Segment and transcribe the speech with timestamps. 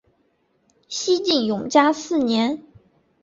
[0.89, 2.63] 西晋永嘉四年。